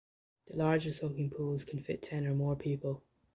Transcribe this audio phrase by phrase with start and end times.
[0.47, 3.03] The larger soaking pools can fit ten or more people.